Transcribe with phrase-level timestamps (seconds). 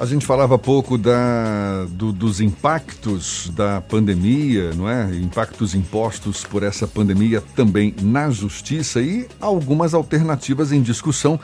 [0.00, 5.14] A gente falava pouco da, do, dos impactos da pandemia, não é?
[5.14, 11.38] Impactos impostos por essa pandemia também na justiça e algumas alternativas em discussão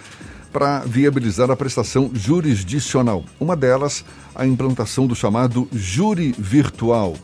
[0.51, 3.27] para viabilizar a prestação jurisdicional.
[3.39, 4.03] Uma delas,
[4.35, 7.15] a implantação do chamado júri virtual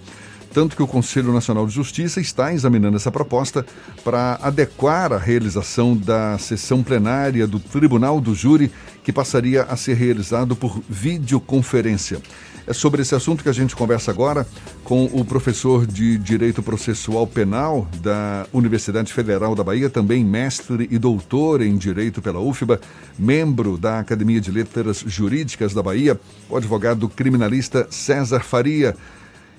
[0.53, 3.65] tanto que o Conselho Nacional de Justiça está examinando essa proposta
[4.05, 8.71] para adequar a realização da sessão plenária do Tribunal do Júri,
[9.03, 12.21] que passaria a ser realizado por videoconferência.
[12.65, 14.47] É sobre esse assunto que a gente conversa agora
[14.85, 20.97] com o professor de Direito Processual Penal da Universidade Federal da Bahia, também mestre e
[20.97, 22.81] doutor em Direito pela UFBA,
[23.19, 28.95] membro da Academia de Letras Jurídicas da Bahia, o advogado criminalista César Faria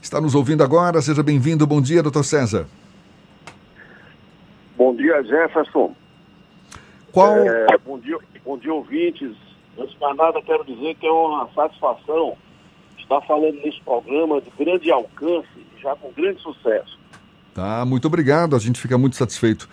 [0.03, 1.02] está nos ouvindo agora.
[1.02, 1.66] Seja bem-vindo.
[1.66, 2.67] Bom dia, doutor César.
[4.77, 5.95] Bom dia, Jefferson.
[7.12, 7.38] Qual...
[7.38, 9.31] É, bom, dia, bom dia, ouvintes.
[9.79, 12.38] Antes de mais nada, quero dizer que é uma satisfação
[12.98, 15.48] estar falando nesse programa de grande alcance,
[15.81, 16.99] já com grande sucesso.
[17.54, 18.55] Tá, muito obrigado.
[18.55, 19.70] A gente fica muito satisfeito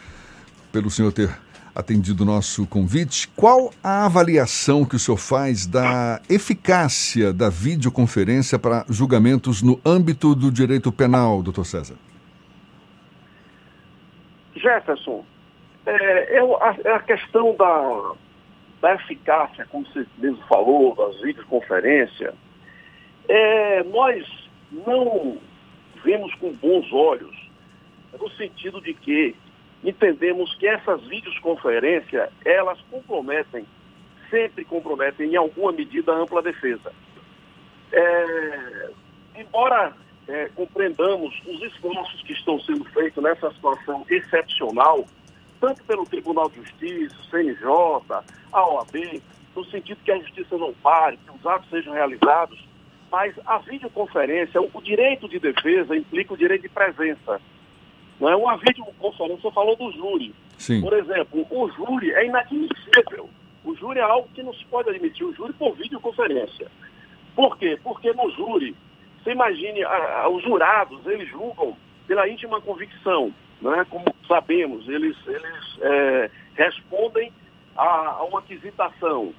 [0.73, 1.31] pelo senhor ter
[1.75, 3.29] atendido o nosso convite.
[3.29, 10.35] Qual a avaliação que o senhor faz da eficácia da videoconferência para julgamentos no âmbito
[10.35, 11.97] do direito penal, doutor César?
[14.55, 15.25] Jefferson,
[15.87, 18.13] é, eu, a, a, questão da,
[18.81, 22.35] da eficácia, como você mesmo falou, das videoconferências,
[23.29, 24.27] é, nós
[24.71, 25.39] não
[26.05, 27.35] vemos com bons olhos,
[28.19, 29.35] no sentido de que
[29.85, 33.65] entendemos que essas videoconferências, elas comprometem,
[34.29, 36.93] sempre comprometem em alguma medida a ampla defesa.
[37.93, 38.91] É,
[39.37, 39.95] embora
[40.29, 45.05] é, compreendamos os esforços que estão sendo feitos nessa situação excepcional,
[45.61, 47.67] tanto pelo Tribunal de Justiça, CNJ,
[48.53, 49.23] a OAB,
[49.55, 52.65] no sentido que a justiça não pare, que os atos sejam realizados,
[53.11, 57.41] mas a videoconferência, o direito de defesa implica o direito de presença.
[58.21, 60.35] Não é uma videoconferência, falou do júri.
[60.59, 60.83] Sim.
[60.83, 63.31] Por exemplo, o júri é inadmissível.
[63.65, 66.71] O júri é algo que não se pode admitir, o júri por videoconferência.
[67.35, 67.79] Por quê?
[67.83, 68.77] Porque no júri,
[69.23, 71.75] você imagine, a, a, os jurados, eles julgam
[72.07, 73.33] pela íntima convicção,
[73.63, 73.87] né?
[73.89, 77.33] como sabemos, eles, eles é, respondem
[77.77, 79.33] a, a, uma aquisitação,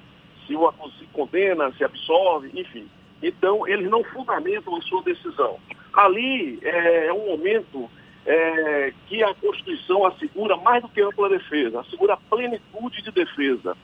[0.46, 2.88] se o se condena, se absolve, enfim.
[3.22, 5.58] Então, eles não fundamentam a sua decisão.
[5.92, 7.88] Ali é, é um momento
[8.26, 13.76] é, que a Constituição assegura mais do que ampla defesa, assegura plenitude de defesa.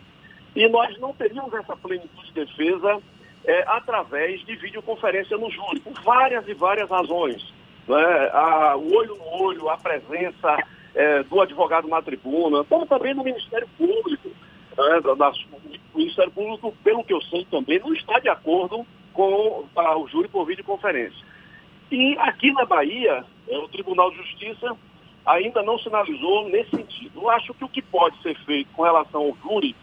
[0.55, 3.01] E nós não teríamos essa plenitude de defesa
[3.45, 7.53] é, através de videoconferência no júri, por várias e várias razões.
[7.87, 8.31] Né?
[8.33, 10.57] A, o olho no olho, a presença
[10.95, 14.29] é, do advogado na tribuna, como também no Ministério Público.
[14.29, 15.01] Né?
[15.17, 19.97] Da, o Ministério Público, pelo que eu sei também, não está de acordo com a,
[19.97, 21.27] o júri por videoconferência.
[21.91, 24.77] E aqui na Bahia, é, o Tribunal de Justiça
[25.25, 27.21] ainda não sinalizou nesse sentido.
[27.23, 29.75] Eu acho que o que pode ser feito com relação ao júri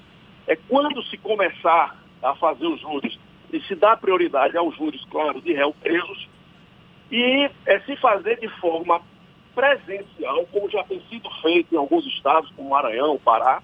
[0.47, 3.17] é quando se começar a fazer os júris
[3.51, 6.27] e se dar prioridade aos júris, claro, de réu presos,
[7.11, 9.01] e é se fazer de forma
[9.53, 13.61] presencial, como já tem sido feito em alguns estados, como Maranhão, Pará.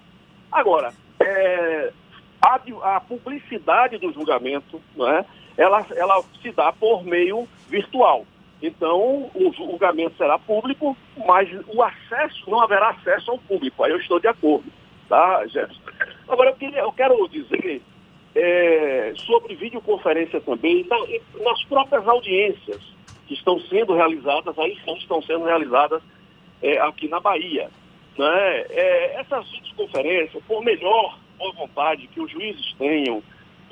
[0.50, 1.92] Agora, é,
[2.40, 2.60] a,
[2.96, 5.24] a, publicidade do julgamento, né,
[5.56, 8.24] ela, ela se dá por meio virtual.
[8.62, 10.96] Então, o julgamento será público,
[11.26, 13.82] mas o acesso, não haverá acesso ao público.
[13.82, 14.70] Aí eu estou de acordo,
[15.08, 15.82] tá, Jefferson?
[16.28, 17.82] Agora, eu, queria, eu quero dizer
[18.36, 20.96] é, sobre videoconferência também, na,
[21.42, 22.80] nas próprias audiências
[23.26, 26.00] que estão sendo realizadas, aí sim estão sendo realizadas
[26.62, 27.68] é, aqui na Bahia.
[28.16, 28.64] Né?
[28.70, 33.22] É, essas videoconferências, por melhor boa vontade que os juízes tenham,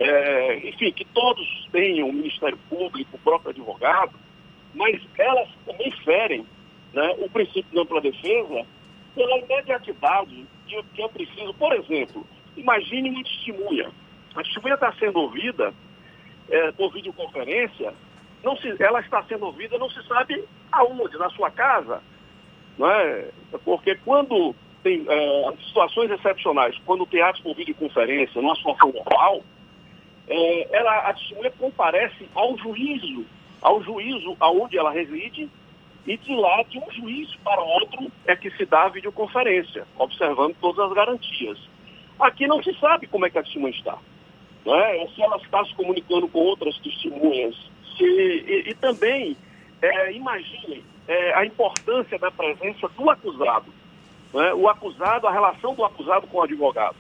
[0.00, 4.18] é, enfim, que todos tenham o Ministério Público, o próprio advogado,
[4.74, 6.46] mas elas também ferem
[6.92, 8.66] né, o princípio de ampla defesa
[9.14, 11.54] pela imediatidade que, que é preciso.
[11.54, 12.26] Por exemplo,
[12.56, 13.90] imagine uma testemunha.
[14.34, 15.74] A testemunha está sendo ouvida
[16.48, 17.92] é, por videoconferência,
[18.42, 22.02] não se, ela está sendo ouvida não se sabe aonde, na sua casa.
[22.78, 23.28] Não é?
[23.64, 29.42] Porque quando tem é, situações excepcionais, quando tem atos por videoconferência, numa situação normal,
[30.28, 33.26] é, ela, a testemunha comparece ao juízo
[33.62, 35.48] ao juízo aonde ela reside
[36.06, 40.56] e de lá de um juiz para outro é que se dá a videoconferência, observando
[40.60, 41.58] todas as garantias.
[42.18, 43.98] Aqui não se sabe como é que a testemunha está.
[44.64, 45.06] Não é?
[45.08, 47.54] Se ela está se comunicando com outras testemunhas.
[47.96, 49.36] Se, e, e também,
[49.80, 53.72] é, imagine é, a importância da presença do acusado.
[54.34, 54.54] É?
[54.54, 56.96] O acusado, a relação do acusado com o advogado.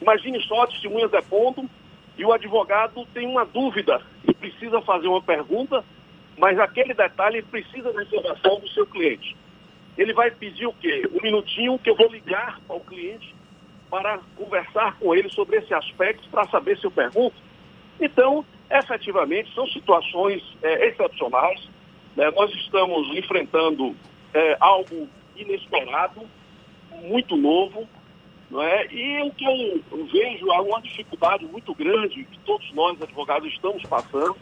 [0.00, 1.68] Imagine só testemunhas depondo
[2.16, 4.02] e o advogado tem uma dúvida
[4.40, 5.84] precisa fazer uma pergunta,
[6.36, 9.36] mas aquele detalhe precisa da informação do seu cliente.
[9.96, 11.08] Ele vai pedir o quê?
[11.12, 13.34] Um minutinho que eu vou ligar ao cliente
[13.90, 17.36] para conversar com ele sobre esse aspecto, para saber se eu pergunto.
[18.00, 21.68] Então, efetivamente, são situações é, excepcionais.
[22.14, 22.30] Né?
[22.30, 23.96] Nós estamos enfrentando
[24.32, 26.20] é, algo inesperado,
[27.02, 27.88] muito novo,
[28.50, 28.86] não é?
[28.86, 33.82] E o que eu vejo é uma dificuldade muito grande que todos nós, advogados, estamos
[33.84, 34.36] passando,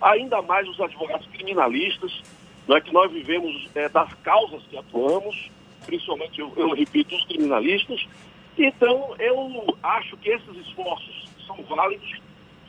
[0.00, 2.22] ainda mais os advogados criminalistas,
[2.68, 5.50] não é que nós vivemos é, das causas que atuamos,
[5.84, 8.06] principalmente, eu, eu repito, os criminalistas.
[8.56, 12.20] Então, eu acho que esses esforços são válidos,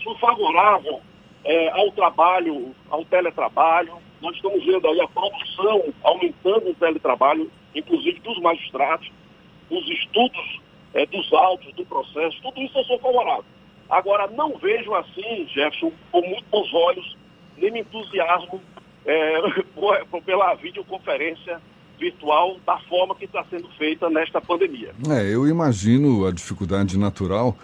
[0.03, 1.01] sou favorável
[1.43, 3.93] é, ao trabalho, ao teletrabalho.
[4.19, 9.09] Nós estamos vendo aí a produção aumentando o teletrabalho, inclusive dos magistrados
[9.69, 10.61] os estudos
[10.93, 13.45] é, dos autos, do processo, tudo isso eu sou favorável.
[13.89, 17.17] Agora, não vejo assim, Jefferson, com muito bons olhos,
[17.57, 18.61] nem me entusiasmo
[19.05, 19.41] é,
[20.25, 21.61] pela videoconferência
[21.99, 24.93] virtual da forma que está sendo feita nesta pandemia.
[25.09, 27.55] É, eu imagino a dificuldade natural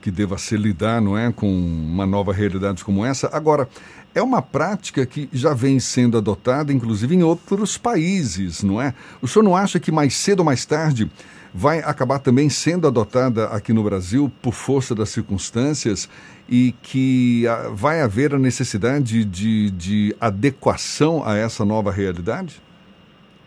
[0.00, 3.28] que deva ser lidar, não é, com uma nova realidade como essa.
[3.34, 3.68] Agora,
[4.14, 8.94] é uma prática que já vem sendo adotada, inclusive em outros países, não é?
[9.20, 11.10] O senhor não acha que mais cedo ou mais tarde
[11.52, 16.08] vai acabar também sendo adotada aqui no Brasil por força das circunstâncias
[16.48, 22.60] e que ah, vai haver a necessidade de, de adequação a essa nova realidade?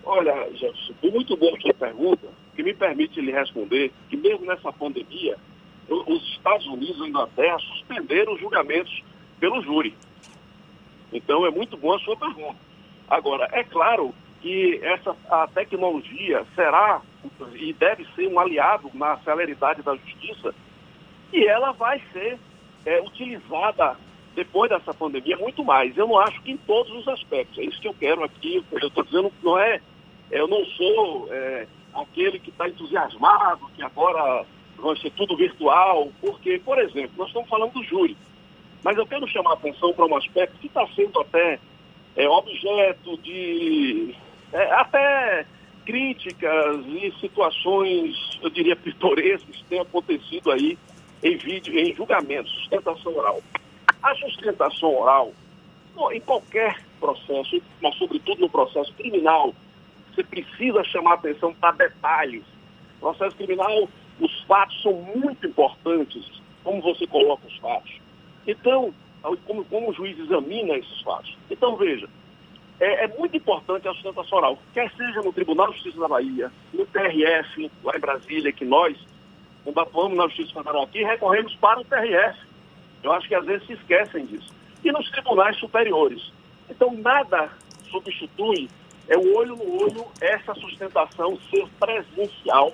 [0.04, 5.38] Olha, Jefferson, muito boa sua pergunta, que me permite lhe responder que mesmo nessa pandemia,
[5.90, 9.04] os Estados Unidos e a Inglaterra suspenderam os julgamentos
[9.40, 9.96] pelo júri.
[11.12, 12.58] Então é muito boa a sua pergunta.
[13.10, 17.02] Agora, é claro que essa, a tecnologia será
[17.56, 20.54] e deve ser um aliado na celeridade da justiça
[21.32, 22.38] e ela vai ser
[22.86, 23.96] é, utilizada
[24.36, 25.96] depois dessa pandemia muito mais.
[25.98, 27.58] Eu não acho que em todos os aspectos.
[27.58, 28.62] É isso que eu quero aqui.
[28.70, 29.80] Eu estou dizendo que não é.
[30.30, 34.46] Eu não sou é, aquele que está entusiasmado, que agora
[34.78, 38.18] vai ser tudo virtual, porque, por exemplo, nós estamos falando do júri.
[38.84, 41.60] Mas eu quero chamar a atenção para um aspecto que está sendo até
[42.18, 44.14] é, objeto de
[44.54, 45.46] é, até
[45.86, 50.78] críticas e situações, eu diria, pitorescas que têm acontecido aí
[51.22, 53.42] em vídeo, em julgamentos, sustentação oral.
[54.02, 55.34] A sustentação oral,
[56.12, 59.54] em qualquer processo, mas sobretudo no processo criminal,
[60.14, 62.44] você precisa chamar atenção para detalhes.
[63.00, 63.90] processo criminal,
[64.20, 68.00] os fatos são muito importantes, como você coloca os fatos.
[68.48, 68.94] Então,
[69.46, 71.36] como, como o juiz examina esses fatos.
[71.50, 72.08] Então, veja,
[72.80, 76.52] é, é, muito importante a sustentação oral, quer seja no Tribunal de Justiça da Bahia,
[76.74, 78.98] no TRF, lá em Brasília, que nós,
[79.76, 82.40] atuamos na Justiça Federal aqui, recorremos para o TRF.
[83.04, 84.54] Eu acho que às vezes se esquecem disso.
[84.84, 86.32] E nos tribunais superiores.
[86.70, 87.50] Então, nada
[87.90, 88.70] substitui
[89.08, 92.72] é o olho no olho essa sustentação ser presencial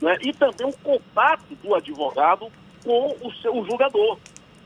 [0.00, 0.16] né?
[0.22, 2.50] e também o contato do advogado
[2.84, 4.18] com o seu julgador.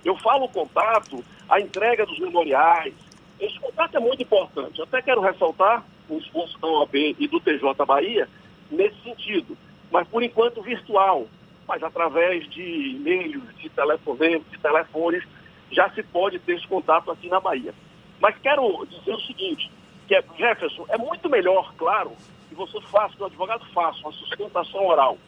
[0.04, 2.94] Eu falo contato, a entrega dos memoriais.
[3.40, 4.80] Esse contato é muito importante.
[4.82, 8.28] Até quero ressaltar o esforço da OAB e do TJ Bahia
[8.70, 9.56] nesse sentido.
[9.90, 11.26] Mas, por enquanto, virtual.
[11.66, 15.22] Mas através de e-mails, de telefonemas, de telefones,
[15.70, 17.74] já se pode ter esse contato aqui na Bahia.
[18.20, 19.70] Mas quero dizer o seguinte,
[20.06, 22.12] que é, Jefferson, é muito melhor, claro,
[22.48, 25.18] que você faça, que o advogado faça uma sustentação oral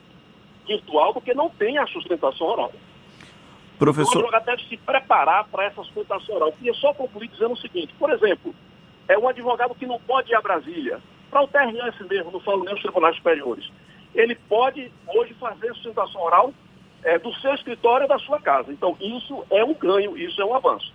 [0.67, 2.73] virtual do que não tenha a sustentação oral.
[3.81, 4.17] Professor...
[4.17, 6.53] O advogado deve se preparar para essa sustentação oral.
[6.53, 8.55] Queria só concluir dizendo o seguinte, por exemplo,
[9.09, 12.63] é um advogado que não pode ir a Brasília, para o TRF mesmo, não falo
[12.63, 13.71] nem os tribunais superiores.
[14.15, 16.53] Ele pode hoje fazer sustentação oral
[17.03, 18.71] é, do seu escritório da sua casa.
[18.71, 20.93] Então, isso é um ganho, isso é um avanço.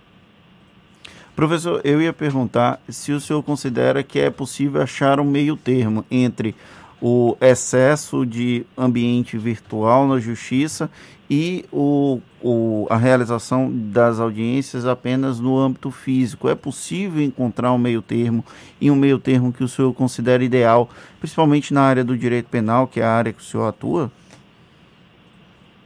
[1.34, 6.04] Professor, eu ia perguntar se o senhor considera que é possível achar um meio termo
[6.08, 6.54] entre
[7.02, 10.90] o excesso de ambiente virtual na justiça
[11.28, 16.48] e o, o, a realização das audiências apenas no âmbito físico.
[16.48, 18.44] É possível encontrar um meio termo
[18.80, 22.86] e um meio termo que o senhor considera ideal, principalmente na área do direito penal,
[22.86, 24.10] que é a área que o senhor atua?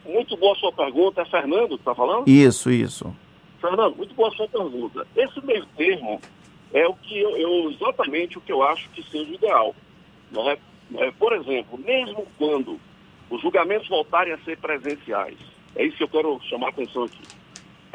[0.04, 1.22] Muito boa sua pergunta.
[1.22, 2.28] É Fernando que está falando?
[2.28, 3.14] Isso, isso.
[3.60, 5.06] Fernando, muito boa sua pergunta.
[5.16, 6.20] Esse meio termo
[6.72, 9.74] é o que eu, eu exatamente o que eu acho que seja ideal.
[10.30, 10.58] Não é?
[10.96, 12.80] É, por exemplo, mesmo quando
[13.30, 15.38] os julgamentos voltarem a ser presenciais,
[15.76, 17.22] é isso que eu quero chamar a atenção aqui.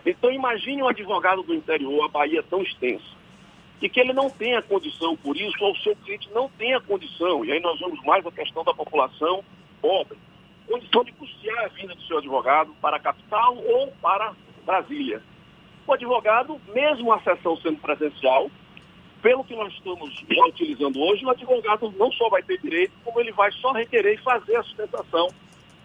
[0.05, 3.05] Então imagine um advogado do interior, a Bahia tão extensa,
[3.81, 7.43] e que ele não tenha condição por isso, ou o seu cliente não tenha condição,
[7.43, 9.43] e aí nós vemos mais a questão da população
[9.81, 10.17] pobre,
[10.67, 14.33] condição de custear a vinda do seu advogado para a capital ou para
[14.65, 15.21] Brasília.
[15.85, 18.49] O advogado, mesmo a sessão sendo presencial,
[19.25, 23.31] pelo que nós estamos utilizando hoje, o advogado não só vai ter direito, como ele
[23.31, 25.29] vai só requerer e fazer a sustentação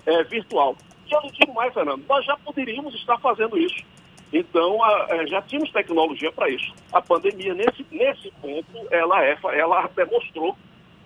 [0.04, 0.76] é, virtual.
[1.06, 3.82] E eu não digo mais, Fernando, nós já poderíamos estar fazendo isso.
[4.30, 6.70] Então, a, a, é, já tínhamos tecnologia para isso.
[6.92, 10.54] A pandemia, nesse, nesse ponto, ela, é, ela demonstrou,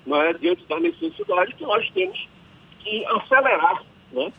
[0.04, 2.28] né, diante da necessidade, que nós temos
[2.80, 4.32] que acelerar né,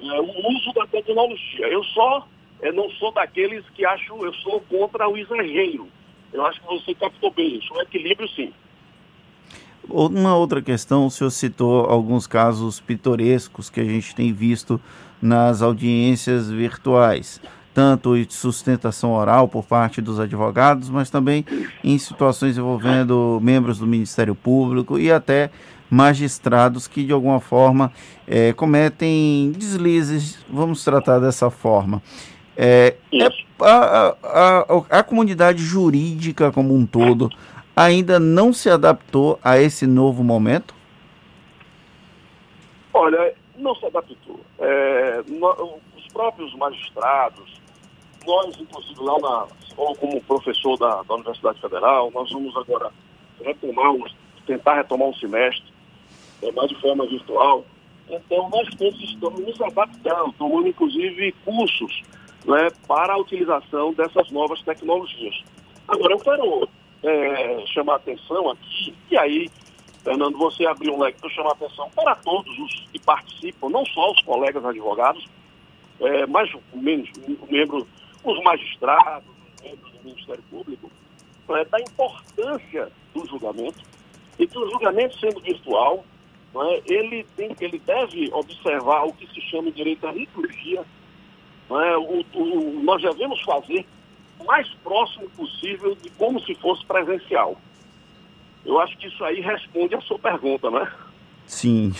[0.00, 1.66] é, o uso da tecnologia.
[1.66, 2.28] Eu só
[2.62, 5.88] é, não sou daqueles que acham, eu sou contra o exagero.
[6.32, 7.72] Eu acho que você captou bem isso.
[7.74, 8.52] O equilíbrio, sim.
[9.88, 14.80] Uma outra questão, o senhor citou alguns casos pitorescos que a gente tem visto
[15.20, 17.40] nas audiências virtuais,
[17.74, 21.44] tanto de sustentação oral por parte dos advogados, mas também
[21.82, 25.50] em situações envolvendo membros do Ministério Público e até
[25.90, 27.92] magistrados que de alguma forma
[28.26, 32.00] é, cometem deslizes, vamos tratar dessa forma.
[32.56, 33.28] É, é
[33.60, 37.30] a, a, a, comunidade jurídica como um todo
[37.74, 40.74] ainda não se adaptou a esse novo momento?
[42.92, 44.40] Olha, não se adaptou.
[44.58, 47.60] É, no, os próprios magistrados,
[48.26, 52.90] nós, inclusive, lá na, como professor da, da Universidade Federal, nós vamos agora
[53.42, 53.94] retomar,
[54.46, 55.72] tentar retomar um semestre,
[56.42, 57.64] é, mais de forma virtual.
[58.08, 62.02] Então, nós todos estamos nos adaptando, tomando, inclusive, cursos
[62.44, 65.42] né, para a utilização dessas novas tecnologias.
[65.86, 66.68] Agora, eu quero
[67.02, 69.50] é, chamar a atenção aqui, e aí,
[70.02, 73.84] Fernando, você abriu um leque para chamar a atenção para todos os que participam, não
[73.86, 75.26] só os colegas advogados,
[76.00, 77.10] é, mas menos,
[77.48, 77.86] membro,
[78.24, 80.90] os magistrados, os membros do Ministério Público,
[81.50, 83.80] é, da importância do julgamento,
[84.38, 86.04] e que o julgamento sendo virtual,
[86.54, 90.84] é, ele, tem, ele deve observar o que se chama direito à liturgia,
[91.78, 91.96] é?
[91.96, 93.86] o, o, nós devemos fazer
[94.38, 97.56] o mais próximo possível de como se fosse presencial.
[98.64, 100.90] Eu acho que isso aí responde a sua pergunta, né?
[101.46, 101.92] Sim.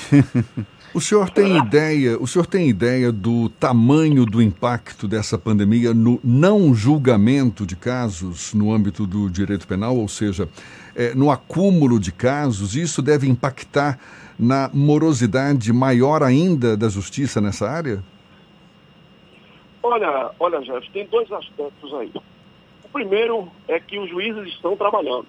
[0.95, 6.21] o senhor tem ideia, o senhor tem ideia do tamanho do impacto dessa pandemia no
[6.23, 10.49] não julgamento de casos no âmbito do direito penal, ou seja,
[10.95, 13.99] é, no acúmulo de casos, isso deve impactar
[14.39, 18.03] na morosidade maior ainda da justiça nessa área?
[19.83, 22.13] Olha, olha, Jeff, tem dois aspectos aí.
[22.85, 25.27] O primeiro é que os juízes estão trabalhando.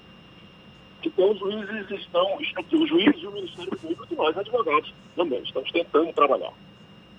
[1.04, 5.72] Então, os juízes estão, os juízes e o Ministério Público e nós, advogados, também, estamos
[5.72, 6.52] tentando trabalhar.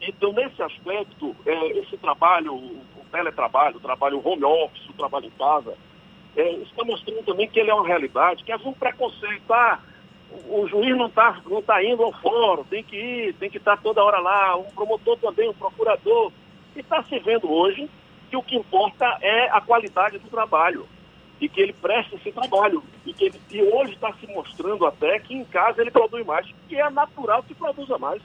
[0.01, 5.31] Então, nesse aspecto, é, esse trabalho, o teletrabalho, o trabalho home office, o trabalho em
[5.31, 5.75] casa,
[6.37, 9.81] é, está mostrando também que ele é uma realidade, que havia um preconceito, tá?
[10.49, 13.77] O, juiz não está não tá indo ao fórum, tem que ir, tem que estar
[13.77, 16.33] toda hora lá, o promotor também, o procurador.
[16.75, 17.89] E está se vendo hoje
[18.31, 20.87] que o que importa é a qualidade do trabalho
[21.41, 22.83] e que ele preste esse trabalho.
[23.05, 26.47] E que ele, e hoje está se mostrando até que em casa ele produz mais,
[26.69, 28.23] que é natural que produza mais.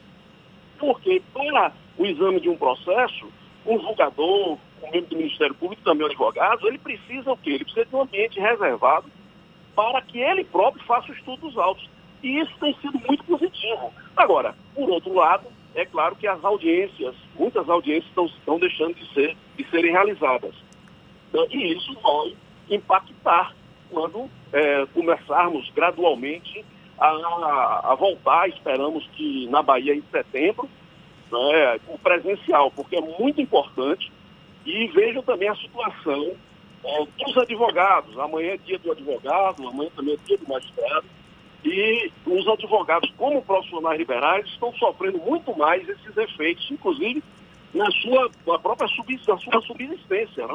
[0.78, 3.28] Porque para o exame de um processo,
[3.66, 7.50] um julgador, um membro do Ministério Público, também um advogado, ele precisa o quê?
[7.50, 9.10] Ele precisa de um ambiente reservado
[9.74, 11.88] para que ele próprio faça os estudos altos.
[12.22, 13.92] E isso tem sido muito positivo.
[14.16, 15.46] Agora, por outro lado,
[15.78, 20.54] é claro que as audiências, muitas audiências estão, estão deixando de, ser, de serem realizadas.
[21.28, 22.36] Então, e isso vai
[22.68, 23.54] impactar
[23.90, 26.64] quando é, começarmos gradualmente
[26.98, 30.68] a, a, voltar, esperamos que na Bahia em setembro,
[31.30, 34.10] né, o presencial, porque é muito importante.
[34.66, 36.34] E vejam também a situação
[36.84, 38.18] é, dos advogados.
[38.18, 41.06] Amanhã é dia do advogado, amanhã também é dia do magistrado.
[41.70, 47.22] E os advogados, como profissionais liberais, estão sofrendo muito mais esses efeitos, inclusive
[47.74, 50.46] na sua na própria subsistência, na sua subsistência.
[50.46, 50.54] Né?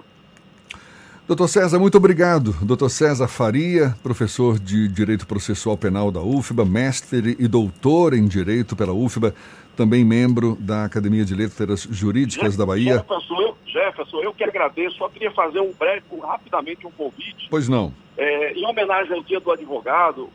[1.27, 2.53] Doutor César, muito obrigado.
[2.65, 8.75] Doutor César Faria, professor de Direito Processual Penal da UFBA, mestre e doutor em Direito
[8.75, 9.33] pela UFBA,
[9.77, 12.95] também membro da Academia de Letras Jurídicas da Bahia.
[12.95, 14.97] Jefferson eu, Jefferson, eu que agradeço.
[14.97, 17.47] Só queria fazer um breve, rapidamente, um convite.
[17.49, 17.93] Pois não.
[18.17, 20.29] É, em homenagem ao Dia do Advogado,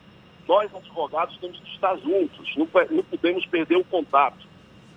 [0.48, 4.48] nós, advogados, temos que estar juntos, não, não podemos perder o contato.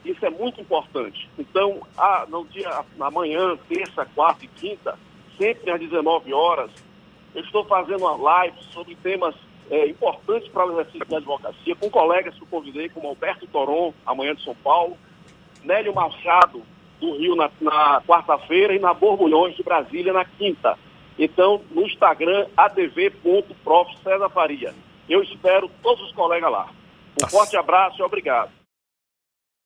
[0.04, 1.30] Isso é muito importante.
[1.38, 4.98] Então, a, no dia, amanhã, terça, quarta e quinta,
[5.38, 6.72] sempre às 19 horas,
[7.36, 9.36] eu estou fazendo uma live sobre temas
[9.70, 13.94] é, importantes para o exercício da advocacia, com colegas que eu convidei, como Alberto Toron,
[14.06, 14.98] amanhã de São Paulo,
[15.64, 16.64] Nélio Machado,
[17.00, 20.78] do Rio, na, na quarta-feira, e na Borbulhões, de Brasília, na quinta.
[21.20, 23.98] Então, no Instagram, adv.prof.
[24.04, 24.74] César Faria.
[25.10, 26.70] Eu espero todos os colegas lá.
[27.22, 28.61] Um forte abraço e obrigado.